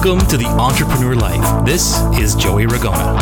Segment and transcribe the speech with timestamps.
[0.00, 1.66] Welcome to the Entrepreneur Life.
[1.66, 3.18] This is Joey Ragona.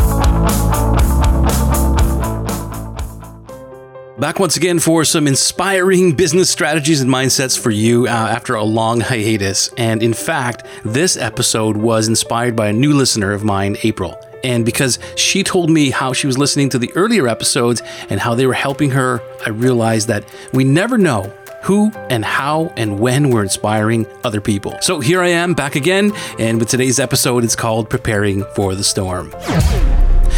[4.19, 8.63] Back once again for some inspiring business strategies and mindsets for you uh, after a
[8.63, 9.71] long hiatus.
[9.75, 14.15] And in fact, this episode was inspired by a new listener of mine, April.
[14.43, 18.35] And because she told me how she was listening to the earlier episodes and how
[18.35, 21.33] they were helping her, I realized that we never know
[21.63, 24.77] who and how and when we're inspiring other people.
[24.81, 28.83] So here I am back again, and with today's episode, it's called Preparing for the
[28.83, 29.33] Storm.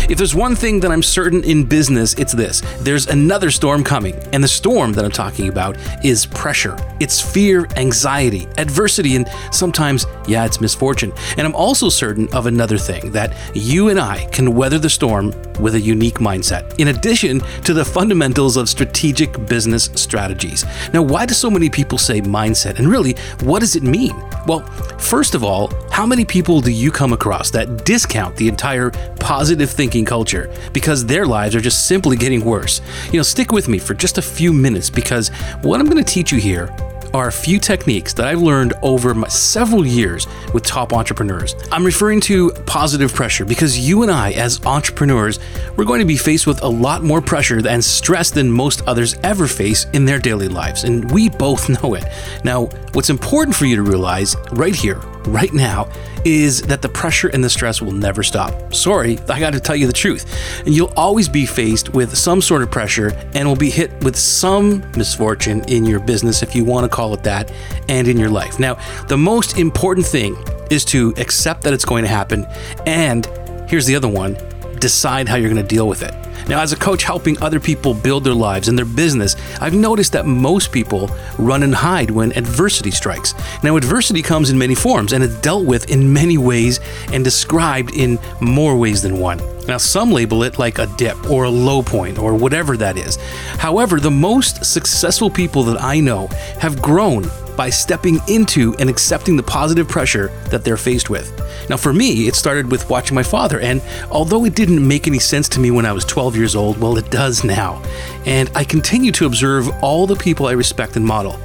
[0.09, 4.16] If there's one thing that I'm certain in business, it's this there's another storm coming.
[4.34, 6.76] And the storm that I'm talking about is pressure.
[6.99, 11.13] It's fear, anxiety, adversity, and sometimes, yeah, it's misfortune.
[11.38, 15.32] And I'm also certain of another thing that you and I can weather the storm
[15.59, 20.66] with a unique mindset, in addition to the fundamentals of strategic business strategies.
[20.91, 22.80] Now, why do so many people say mindset?
[22.80, 24.16] And really, what does it mean?
[24.48, 24.61] Well,
[24.98, 29.70] first of all, how many people do you come across that discount the entire positive
[29.70, 32.81] thinking culture because their lives are just simply getting worse?
[33.12, 35.29] You know, stick with me for just a few minutes because
[35.62, 36.68] what I'm going to teach you here
[37.13, 41.55] are a few techniques that I've learned over my several years with top entrepreneurs.
[41.71, 45.40] I'm referring to positive pressure because you and I, as entrepreneurs,
[45.76, 49.15] we're going to be faced with a lot more pressure and stress than most others
[49.24, 52.05] ever face in their daily lives, and we both know it.
[52.43, 55.90] Now, what's important for you to realize right here, right now,
[56.26, 58.74] is that the pressure and the stress will never stop.
[58.74, 60.26] Sorry, I got to tell you the truth.
[60.66, 64.16] And you'll always be faced with some sort of pressure and will be hit with
[64.16, 67.52] some misfortune in your business, if you want to call it that,
[67.88, 68.59] and in your life.
[68.59, 68.78] Now,
[69.08, 70.36] the most important thing
[70.69, 72.46] is to accept that it's going to happen.
[72.86, 73.25] And
[73.69, 74.38] here's the other one
[74.80, 76.13] decide how you're going to deal with it.
[76.47, 80.13] Now, as a coach helping other people build their lives and their business, I've noticed
[80.13, 83.36] that most people run and hide when adversity strikes.
[83.63, 86.80] Now, adversity comes in many forms and it's dealt with in many ways
[87.12, 89.40] and described in more ways than one.
[89.68, 93.18] Now, some label it like a dip or a low point or whatever that is.
[93.58, 96.28] However, the most successful people that I know
[96.59, 101.30] have grown by stepping into and accepting the positive pressure that they're faced with.
[101.70, 105.20] Now, for me, it started with watching my father, and although it didn't make any
[105.20, 107.84] sense to me when I was 12 years old, well, it does now.
[108.25, 111.38] And I continue to observe all the people I respect and model.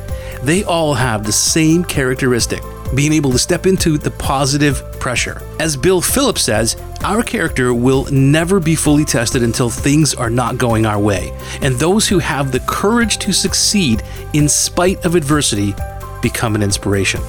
[0.45, 2.63] They all have the same characteristic
[2.95, 5.43] being able to step into the positive pressure.
[5.59, 10.59] As Bill Phillips says, our character will never be fully tested until things are not
[10.59, 11.37] going our way.
[11.61, 14.03] And those who have the courage to succeed
[14.33, 15.75] in spite of adversity
[16.25, 17.21] become an inspiration.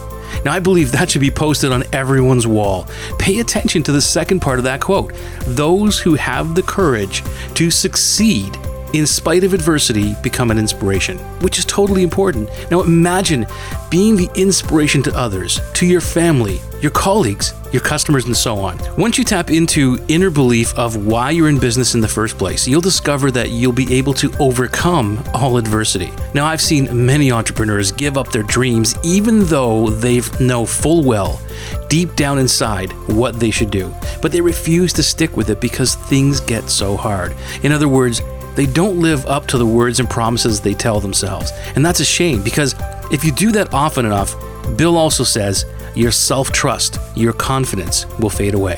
[0.44, 2.88] Now, I believe that should be posted on everyone's wall.
[3.20, 5.14] Pay attention to the second part of that quote.
[5.46, 7.24] Those who have the courage
[7.56, 8.58] to succeed
[8.98, 12.50] in spite of adversity, become an inspiration, which is totally important.
[12.72, 13.46] Now imagine
[13.90, 18.80] being the inspiration to others, to your family, your colleagues, your customers, and so on.
[18.98, 22.68] Once you tap into inner belief of why you're in business in the first place,
[22.68, 26.12] you'll discover that you'll be able to overcome all adversity.
[26.34, 31.42] Now, I've seen many entrepreneurs give up their dreams even though they know full well,
[31.90, 33.94] deep down inside, what they should do.
[34.22, 37.36] But they refuse to stick with it because things get so hard.
[37.64, 38.22] In other words,
[38.56, 41.52] they don't live up to the words and promises they tell themselves.
[41.76, 42.76] And that's a shame because
[43.12, 44.36] if you do that often enough,
[44.78, 48.78] Bill also says your self trust, your confidence will fade away.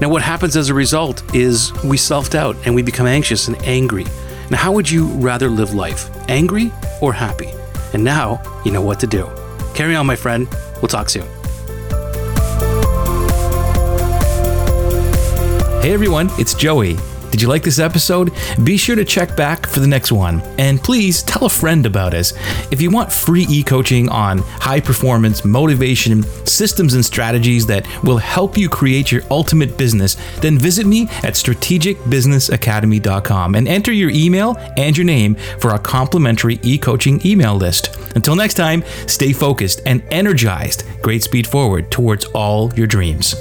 [0.00, 3.60] Now, what happens as a result is we self doubt and we become anxious and
[3.64, 4.04] angry.
[4.50, 6.10] Now, how would you rather live life?
[6.28, 7.50] Angry or happy?
[7.92, 9.28] And now you know what to do.
[9.74, 10.48] Carry on, my friend.
[10.80, 11.26] We'll talk soon.
[15.82, 16.98] Hey everyone, it's Joey.
[17.30, 18.32] Did you like this episode?
[18.64, 20.40] Be sure to check back for the next one.
[20.58, 22.32] And please tell a friend about us.
[22.70, 28.16] If you want free e coaching on high performance, motivation, systems, and strategies that will
[28.18, 34.56] help you create your ultimate business, then visit me at strategicbusinessacademy.com and enter your email
[34.76, 37.96] and your name for our complimentary e coaching email list.
[38.16, 40.82] Until next time, stay focused and energized.
[41.02, 43.34] Great speed forward towards all your dreams.